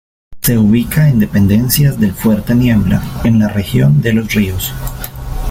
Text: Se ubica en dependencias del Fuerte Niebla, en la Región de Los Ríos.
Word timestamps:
Se 0.41 0.57
ubica 0.57 1.07
en 1.07 1.19
dependencias 1.19 1.99
del 1.99 2.11
Fuerte 2.13 2.55
Niebla, 2.55 3.03
en 3.23 3.37
la 3.37 3.49
Región 3.49 4.01
de 4.01 4.13
Los 4.13 4.33
Ríos. 4.33 4.73